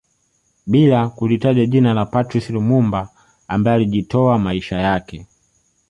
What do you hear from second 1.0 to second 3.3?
kulitaja jina la Patrice Lumumba